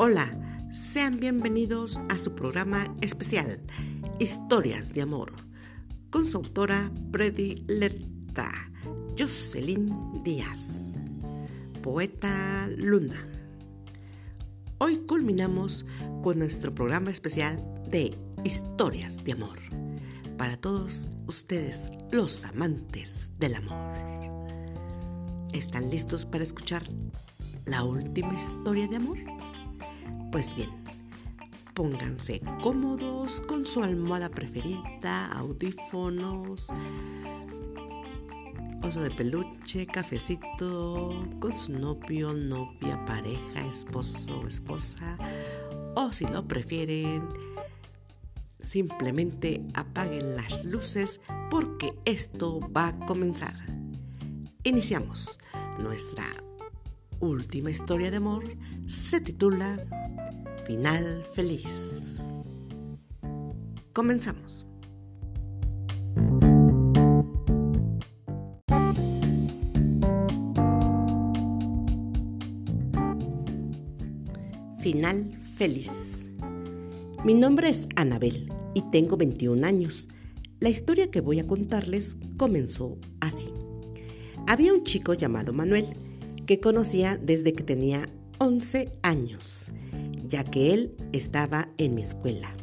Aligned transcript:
Hola, 0.00 0.30
sean 0.70 1.18
bienvenidos 1.18 1.98
a 2.08 2.18
su 2.18 2.32
programa 2.36 2.86
especial, 3.00 3.58
Historias 4.20 4.94
de 4.94 5.02
Amor, 5.02 5.32
con 6.10 6.24
su 6.24 6.36
autora 6.36 6.92
predilecta, 7.10 8.48
Jocelyn 9.18 10.22
Díaz, 10.22 10.78
poeta 11.82 12.68
Luna. 12.76 13.26
Hoy 14.78 14.98
culminamos 14.98 15.84
con 16.22 16.38
nuestro 16.38 16.72
programa 16.72 17.10
especial 17.10 17.60
de 17.90 18.16
Historias 18.44 19.24
de 19.24 19.32
Amor, 19.32 19.58
para 20.36 20.56
todos 20.56 21.08
ustedes, 21.26 21.90
los 22.12 22.44
amantes 22.44 23.32
del 23.40 23.56
amor. 23.56 23.98
¿Están 25.52 25.90
listos 25.90 26.24
para 26.24 26.44
escuchar 26.44 26.84
la 27.64 27.82
última 27.82 28.32
historia 28.34 28.86
de 28.86 28.94
amor? 28.94 29.37
Pues 30.30 30.54
bien, 30.54 30.70
pónganse 31.74 32.42
cómodos 32.62 33.40
con 33.40 33.64
su 33.64 33.82
almohada 33.82 34.28
preferida, 34.28 35.26
audífonos, 35.32 36.70
oso 38.82 39.02
de 39.02 39.10
peluche, 39.10 39.86
cafecito, 39.86 41.26
con 41.40 41.56
su 41.56 41.72
novio, 41.72 42.34
novia, 42.34 43.02
pareja, 43.06 43.66
esposo 43.70 44.40
o 44.40 44.46
esposa, 44.46 45.16
o 45.94 46.12
si 46.12 46.26
lo 46.26 46.46
prefieren, 46.46 47.26
simplemente 48.60 49.62
apaguen 49.74 50.36
las 50.36 50.62
luces 50.64 51.22
porque 51.50 51.94
esto 52.04 52.60
va 52.76 52.88
a 52.88 52.98
comenzar. 53.06 53.54
Iniciamos. 54.62 55.38
Nuestra 55.78 56.24
última 57.20 57.70
historia 57.70 58.10
de 58.10 58.16
amor 58.16 58.44
se 58.88 59.20
titula 59.20 59.78
Final 60.68 61.24
Feliz. 61.32 62.18
Comenzamos. 63.94 64.66
Final 74.80 75.30
Feliz. 75.56 76.28
Mi 77.24 77.32
nombre 77.32 77.70
es 77.70 77.88
Anabel 77.96 78.52
y 78.74 78.82
tengo 78.90 79.16
21 79.16 79.66
años. 79.66 80.06
La 80.60 80.68
historia 80.68 81.10
que 81.10 81.22
voy 81.22 81.40
a 81.40 81.46
contarles 81.46 82.18
comenzó 82.36 82.98
así. 83.20 83.50
Había 84.46 84.74
un 84.74 84.84
chico 84.84 85.14
llamado 85.14 85.54
Manuel 85.54 85.86
que 86.44 86.60
conocía 86.60 87.16
desde 87.16 87.54
que 87.54 87.64
tenía 87.64 88.10
11 88.38 88.92
años 89.00 89.72
ya 90.28 90.44
que 90.44 90.74
él 90.74 90.96
estaba 91.12 91.68
en 91.78 91.94
mi 91.94 92.02
escuela. 92.02 92.54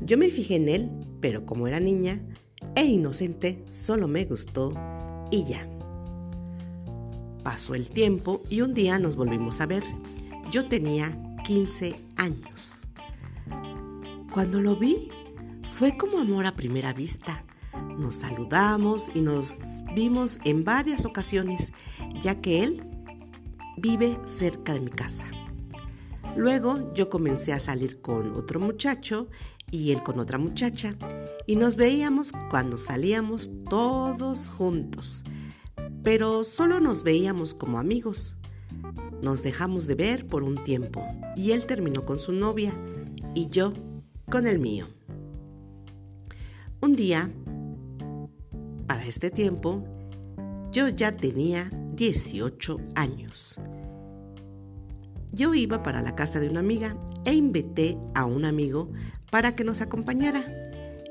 Yo 0.00 0.16
me 0.16 0.30
fijé 0.30 0.56
en 0.56 0.68
él, 0.68 0.90
pero 1.20 1.44
como 1.44 1.66
era 1.66 1.80
niña 1.80 2.22
e 2.74 2.84
inocente, 2.84 3.64
solo 3.68 4.08
me 4.08 4.24
gustó 4.24 4.72
y 5.30 5.44
ya. 5.44 5.68
Pasó 7.42 7.74
el 7.74 7.88
tiempo 7.88 8.42
y 8.50 8.60
un 8.60 8.74
día 8.74 8.98
nos 8.98 9.16
volvimos 9.16 9.60
a 9.60 9.66
ver. 9.66 9.82
Yo 10.50 10.68
tenía 10.68 11.16
15 11.44 11.96
años. 12.16 12.86
Cuando 14.32 14.60
lo 14.60 14.76
vi, 14.76 15.10
fue 15.68 15.96
como 15.96 16.18
amor 16.18 16.46
a 16.46 16.56
primera 16.56 16.92
vista. 16.92 17.44
Nos 17.98 18.16
saludamos 18.16 19.10
y 19.14 19.20
nos 19.20 19.82
vimos 19.94 20.38
en 20.44 20.64
varias 20.64 21.04
ocasiones, 21.04 21.72
ya 22.20 22.40
que 22.40 22.62
él 22.62 22.82
vive 23.78 24.18
cerca 24.26 24.74
de 24.74 24.80
mi 24.80 24.90
casa. 24.90 25.26
Luego 26.36 26.92
yo 26.92 27.08
comencé 27.08 27.54
a 27.54 27.60
salir 27.60 28.02
con 28.02 28.34
otro 28.34 28.60
muchacho 28.60 29.28
y 29.70 29.92
él 29.92 30.02
con 30.02 30.18
otra 30.18 30.36
muchacha 30.36 30.94
y 31.46 31.56
nos 31.56 31.76
veíamos 31.76 32.32
cuando 32.50 32.76
salíamos 32.76 33.50
todos 33.70 34.50
juntos, 34.50 35.24
pero 36.02 36.44
solo 36.44 36.78
nos 36.78 37.02
veíamos 37.02 37.54
como 37.54 37.78
amigos. 37.78 38.34
Nos 39.22 39.42
dejamos 39.42 39.86
de 39.86 39.94
ver 39.94 40.26
por 40.26 40.42
un 40.42 40.62
tiempo 40.62 41.02
y 41.36 41.52
él 41.52 41.64
terminó 41.64 42.04
con 42.04 42.18
su 42.18 42.32
novia 42.32 42.74
y 43.34 43.48
yo 43.48 43.72
con 44.30 44.46
el 44.46 44.58
mío. 44.58 44.88
Un 46.82 46.94
día, 46.96 47.32
para 48.86 49.06
este 49.06 49.30
tiempo, 49.30 49.82
yo 50.70 50.88
ya 50.88 51.12
tenía 51.12 51.70
18 51.94 52.76
años 52.94 53.58
yo 55.36 55.54
iba 55.54 55.82
para 55.82 56.00
la 56.00 56.16
casa 56.16 56.40
de 56.40 56.48
una 56.48 56.60
amiga 56.60 56.96
e 57.26 57.34
invité 57.34 57.98
a 58.14 58.24
un 58.24 58.46
amigo 58.46 58.90
para 59.30 59.54
que 59.54 59.64
nos 59.64 59.82
acompañara, 59.82 60.46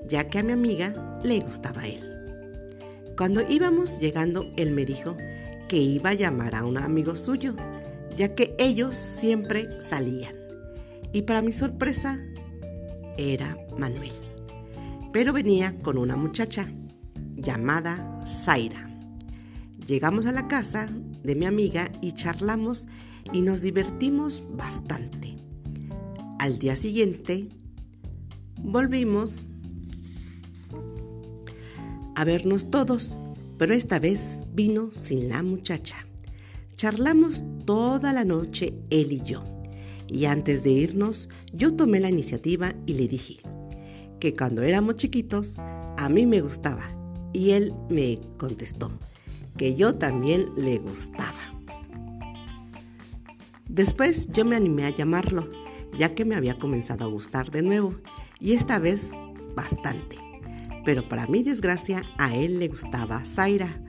ya 0.07 0.27
que 0.27 0.39
a 0.39 0.43
mi 0.43 0.51
amiga 0.51 1.19
le 1.23 1.39
gustaba 1.41 1.87
él. 1.87 2.01
Cuando 3.15 3.47
íbamos 3.47 3.99
llegando, 3.99 4.51
él 4.57 4.71
me 4.71 4.83
dijo 4.83 5.15
que 5.69 5.77
iba 5.77 6.09
a 6.09 6.15
llamar 6.15 6.55
a 6.55 6.65
un 6.65 6.77
amigo 6.77 7.15
suyo, 7.15 7.55
ya 8.17 8.33
que 8.33 8.55
ellos 8.57 8.95
siempre 8.95 9.69
salían. 9.79 10.35
Y 11.13 11.21
para 11.21 11.43
mi 11.43 11.51
sorpresa, 11.51 12.19
era 13.17 13.57
Manuel. 13.77 14.11
Pero 15.13 15.33
venía 15.33 15.77
con 15.83 15.97
una 15.99 16.15
muchacha 16.15 16.67
llamada 17.35 18.23
Zaira. 18.25 18.89
Llegamos 19.85 20.25
a 20.25 20.31
la 20.31 20.47
casa 20.47 20.89
de 21.23 21.35
mi 21.35 21.45
amiga 21.45 21.91
y 22.01 22.13
charlamos 22.13 22.87
y 23.31 23.41
nos 23.41 23.61
divertimos 23.61 24.43
bastante. 24.55 25.35
Al 26.39 26.59
día 26.59 26.75
siguiente 26.75 27.49
volvimos 28.61 29.45
a 32.15 32.23
vernos 32.23 32.69
todos, 32.69 33.17
pero 33.57 33.73
esta 33.73 33.99
vez 33.99 34.43
vino 34.53 34.91
sin 34.93 35.29
la 35.29 35.43
muchacha. 35.43 35.97
Charlamos 36.75 37.43
toda 37.65 38.13
la 38.13 38.25
noche 38.25 38.73
él 38.89 39.11
y 39.11 39.21
yo, 39.21 39.43
y 40.07 40.25
antes 40.25 40.63
de 40.63 40.71
irnos 40.71 41.29
yo 41.53 41.73
tomé 41.73 41.99
la 41.99 42.09
iniciativa 42.09 42.73
y 42.85 42.93
le 42.93 43.07
dije 43.07 43.37
que 44.19 44.33
cuando 44.33 44.61
éramos 44.61 44.95
chiquitos 44.95 45.57
a 45.57 46.09
mí 46.09 46.25
me 46.25 46.41
gustaba, 46.41 46.83
y 47.33 47.51
él 47.51 47.73
me 47.89 48.19
contestó 48.37 48.91
que 49.57 49.75
yo 49.75 49.93
también 49.93 50.49
le 50.57 50.77
gustaba. 50.79 51.54
Después 53.75 54.29
yo 54.31 54.45
me 54.45 54.55
animé 54.55 54.85
a 54.85 54.89
llamarlo, 54.89 55.49
ya 55.97 56.15
que 56.15 56.23
me 56.23 56.37
había 56.37 56.57
comenzado 56.57 57.03
a 57.03 57.09
gustar 57.09 57.51
de 57.51 57.61
nuevo, 57.61 57.95
y 58.39 58.53
esta 58.53 58.79
vez 58.79 59.11
bastante. 59.53 60.17
Pero 60.85 61.09
para 61.09 61.27
mi 61.27 61.43
desgracia, 61.43 62.03
a 62.17 62.33
él 62.33 62.59
le 62.59 62.69
gustaba 62.69 63.25
Zaira, 63.25 63.81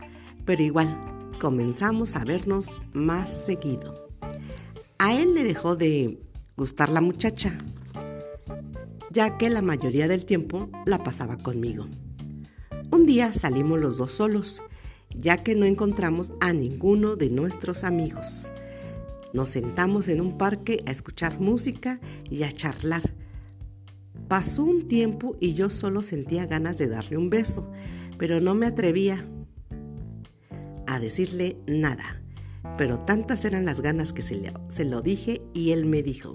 pero 0.44 0.64
igual 0.64 0.98
comenzamos 1.38 2.16
a 2.16 2.25
vernos 2.25 2.80
más 2.94 3.30
seguido. 3.30 4.10
A 4.98 5.14
él 5.14 5.34
le 5.34 5.44
dejó 5.44 5.76
de 5.76 6.19
gustar 6.56 6.88
la 6.88 7.00
muchacha, 7.00 7.56
ya 9.12 9.38
que 9.38 9.50
la 9.50 9.62
mayoría 9.62 10.08
del 10.08 10.25
tiempo 10.25 10.69
la 10.84 11.04
pasaba 11.04 11.36
conmigo. 11.36 11.86
Un 12.91 13.06
día 13.06 13.32
salimos 13.32 13.78
los 13.78 13.98
dos 13.98 14.10
solos, 14.10 14.64
ya 15.10 15.44
que 15.44 15.54
no 15.54 15.64
encontramos 15.64 16.32
a 16.41 16.52
ninguno 16.52 17.14
de 17.14 17.30
nuestros 17.30 17.84
amigos. 17.84 18.50
Nos 19.36 19.50
sentamos 19.50 20.08
en 20.08 20.22
un 20.22 20.38
parque 20.38 20.82
a 20.86 20.91
escuchar 20.91 21.41
música 21.41 22.00
y 22.30 22.44
a 22.44 22.52
charlar. 22.52 23.02
Pasó 24.28 24.64
un 24.64 24.88
tiempo 24.88 25.36
y 25.41 25.52
yo 25.52 25.69
solo 25.69 26.02
sentía 26.02 26.47
ganas 26.47 26.78
de 26.78 26.86
darle 26.86 27.19
un 27.19 27.28
beso, 27.28 27.70
pero 28.16 28.41
no 28.41 28.54
me 28.54 28.64
atrevía 28.64 29.26
a 30.86 30.98
decirle 31.00 31.58
nada. 31.66 32.22
Pero 32.78 32.99
tantas 32.99 33.44
eran 33.44 33.66
las 33.66 33.82
ganas 33.82 34.14
que 34.14 34.22
se, 34.22 34.55
se 34.69 34.87
lo 34.87 35.02
dije 35.02 35.43
y 35.52 35.72
él 35.72 35.84
me 35.84 36.02
dijo 36.02 36.32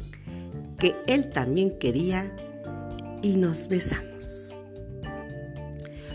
que 0.77 0.93
él 1.07 1.31
también 1.31 1.79
quería 1.79 2.35
y 3.23 3.37
nos 3.37 3.67
besamos. 3.67 4.55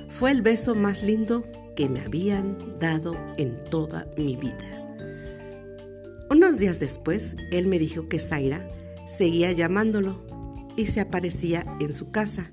Fue 0.09 0.31
el 0.31 0.41
beso 0.41 0.77
más 0.77 1.03
lindo 1.03 1.51
que 1.75 1.89
me 1.89 2.03
habían 2.03 2.79
dado 2.79 3.17
en 3.39 3.65
toda 3.71 4.09
mi 4.17 4.37
vida. 4.37 4.86
Unos 6.37 6.59
días 6.59 6.79
después, 6.81 7.35
él 7.51 7.67
me 7.67 7.79
dijo 7.79 8.11
que 8.11 8.21
Zaira 8.21 8.71
seguía 9.07 9.53
llamándolo 9.53 10.23
y 10.77 10.85
se 10.85 11.01
aparecía 11.01 11.65
en 11.81 11.95
su 11.95 12.11
casa 12.11 12.53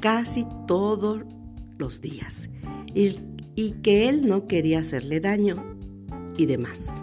casi 0.00 0.46
todos 0.68 1.22
los 1.76 2.00
días 2.02 2.50
y, 2.94 3.18
y, 3.56 3.72
que 3.82 4.08
él 4.08 4.28
no 4.28 4.46
quería 4.46 4.78
hacerle 4.78 5.18
daño 5.18 5.76
y 6.36 6.46
demás. 6.46 7.02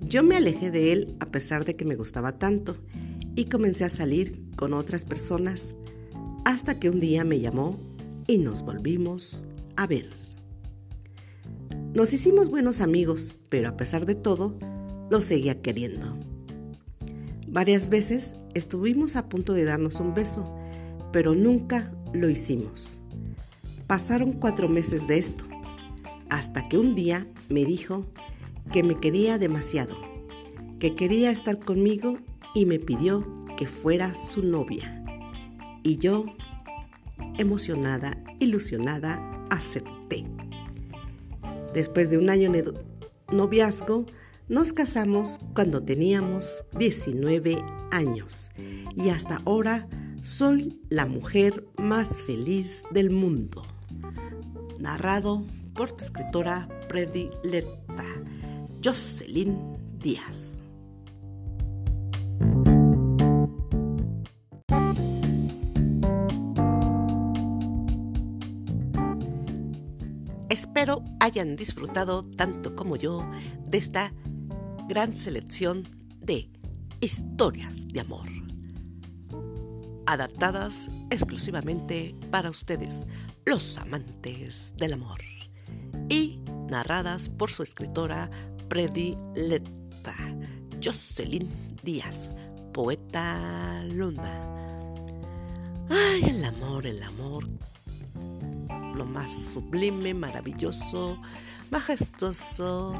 Yo 0.00 0.22
me 0.22 0.36
alejé 0.36 0.70
de 0.70 0.92
él 0.92 1.16
a 1.18 1.26
pesar 1.26 1.64
de 1.64 1.74
que 1.74 1.84
me 1.84 1.96
gustaba 1.96 2.38
tanto 2.38 2.76
y 3.34 3.46
comencé 3.46 3.82
a 3.84 3.88
salir 3.88 4.40
con 4.54 4.72
otras 4.72 5.04
personas 5.04 5.74
hasta 6.44 6.78
que 6.78 6.90
un 6.90 7.00
día 7.00 7.24
me 7.24 7.40
llamó 7.40 7.76
y 8.28 8.38
nos 8.38 8.62
volvimos 8.62 9.46
a 9.74 9.88
ver. 9.88 10.06
Nos 11.92 12.12
hicimos 12.12 12.50
buenos 12.50 12.80
amigos, 12.80 13.34
pero 13.48 13.68
a 13.68 13.76
pesar 13.76 14.06
de 14.06 14.14
todo, 14.14 14.56
lo 15.10 15.20
seguía 15.20 15.60
queriendo. 15.62 16.16
Varias 17.46 17.88
veces 17.88 18.36
estuvimos 18.54 19.16
a 19.16 19.28
punto 19.28 19.52
de 19.52 19.64
darnos 19.64 20.00
un 20.00 20.14
beso, 20.14 20.54
pero 21.12 21.34
nunca 21.34 21.92
lo 22.12 22.28
hicimos. 22.28 23.00
Pasaron 23.86 24.32
cuatro 24.32 24.68
meses 24.68 25.06
de 25.08 25.18
esto, 25.18 25.44
hasta 26.28 26.68
que 26.68 26.76
un 26.76 26.94
día 26.94 27.26
me 27.48 27.64
dijo 27.64 28.04
que 28.72 28.82
me 28.82 28.96
quería 28.96 29.38
demasiado, 29.38 29.96
que 30.78 30.94
quería 30.94 31.30
estar 31.30 31.58
conmigo 31.58 32.18
y 32.54 32.66
me 32.66 32.78
pidió 32.78 33.24
que 33.56 33.66
fuera 33.66 34.14
su 34.14 34.42
novia. 34.42 35.02
Y 35.82 35.96
yo, 35.96 36.26
emocionada, 37.38 38.22
ilusionada, 38.40 39.46
acepté. 39.50 40.24
Después 41.72 42.10
de 42.10 42.18
un 42.18 42.28
año 42.28 42.52
de 42.52 42.72
noviazgo, 43.32 44.04
nos 44.48 44.72
casamos 44.72 45.40
cuando 45.54 45.82
teníamos 45.82 46.64
19 46.78 47.56
años 47.90 48.50
y 48.96 49.10
hasta 49.10 49.42
ahora 49.44 49.86
soy 50.22 50.80
la 50.88 51.06
mujer 51.06 51.66
más 51.76 52.22
feliz 52.22 52.82
del 52.90 53.10
mundo. 53.10 53.62
Narrado 54.78 55.44
por 55.74 55.92
tu 55.92 56.04
escritora 56.04 56.68
predilecta, 56.88 58.04
Jocelyn 58.82 59.76
Díaz. 59.98 60.62
Espero 70.48 71.04
hayan 71.20 71.56
disfrutado 71.56 72.22
tanto 72.22 72.74
como 72.74 72.96
yo 72.96 73.28
de 73.66 73.78
esta 73.78 74.12
gran 74.88 75.14
selección 75.14 75.86
de 76.22 76.50
historias 77.00 77.86
de 77.88 78.00
amor, 78.00 78.26
adaptadas 80.06 80.90
exclusivamente 81.10 82.16
para 82.30 82.48
ustedes, 82.48 83.06
los 83.44 83.76
amantes 83.76 84.72
del 84.78 84.94
amor, 84.94 85.20
y 86.08 86.40
narradas 86.70 87.28
por 87.28 87.50
su 87.50 87.62
escritora 87.62 88.30
predilecta, 88.68 90.14
Jocelyn 90.82 91.50
Díaz, 91.82 92.34
poeta 92.72 93.84
luna. 93.88 94.42
Ay, 95.90 96.30
el 96.30 96.44
amor, 96.44 96.86
el 96.86 97.02
amor, 97.02 97.46
lo 98.94 99.04
más 99.04 99.52
sublime, 99.52 100.14
maravilloso, 100.14 101.20
majestuoso, 101.70 102.94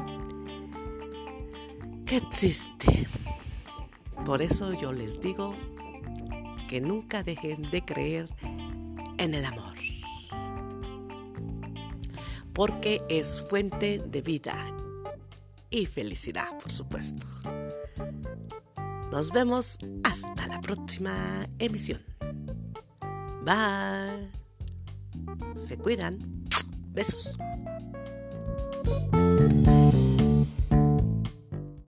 que 2.09 2.17
existe. 2.17 3.07
Por 4.25 4.41
eso 4.41 4.73
yo 4.73 4.91
les 4.91 5.21
digo 5.21 5.55
que 6.67 6.81
nunca 6.81 7.21
dejen 7.21 7.69
de 7.69 7.85
creer 7.85 8.27
en 9.19 9.35
el 9.35 9.45
amor. 9.45 9.75
Porque 12.51 13.03
es 13.09 13.45
fuente 13.47 13.99
de 13.99 14.21
vida 14.23 14.55
y 15.69 15.85
felicidad, 15.85 16.57
por 16.57 16.71
supuesto. 16.71 17.27
Nos 19.11 19.31
vemos 19.31 19.77
hasta 20.03 20.47
la 20.47 20.59
próxima 20.61 21.47
emisión. 21.59 22.01
Bye. 23.45 24.31
Se 25.53 25.77
cuidan. 25.77 26.17
Besos. 26.91 27.37